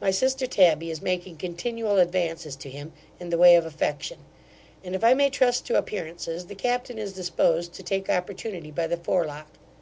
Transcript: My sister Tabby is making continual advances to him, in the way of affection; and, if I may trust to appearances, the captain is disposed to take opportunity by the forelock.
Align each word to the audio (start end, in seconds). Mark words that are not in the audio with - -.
My 0.00 0.10
sister 0.10 0.46
Tabby 0.46 0.90
is 0.90 1.02
making 1.02 1.36
continual 1.36 1.98
advances 1.98 2.56
to 2.56 2.70
him, 2.70 2.94
in 3.18 3.28
the 3.28 3.36
way 3.36 3.56
of 3.56 3.66
affection; 3.66 4.20
and, 4.82 4.94
if 4.94 5.04
I 5.04 5.12
may 5.12 5.28
trust 5.28 5.66
to 5.66 5.76
appearances, 5.76 6.46
the 6.46 6.54
captain 6.54 6.96
is 6.96 7.12
disposed 7.12 7.74
to 7.74 7.82
take 7.82 8.08
opportunity 8.08 8.70
by 8.70 8.86
the 8.86 8.96
forelock. 8.96 9.48